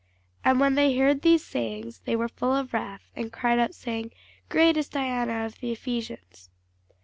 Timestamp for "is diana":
4.75-5.45